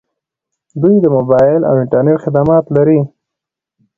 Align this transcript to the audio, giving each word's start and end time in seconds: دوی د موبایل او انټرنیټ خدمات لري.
دوی 0.81 0.95
د 1.01 1.05
موبایل 1.15 1.61
او 1.69 1.75
انټرنیټ 1.83 2.17
خدمات 2.25 2.65
لري. 2.75 2.99